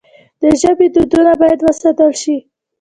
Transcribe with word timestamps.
د 0.41 0.43
ژبې 0.61 0.87
دودونه 0.93 1.31
باید 1.41 1.59
وساتل 1.67 2.11
سي. 2.21 2.37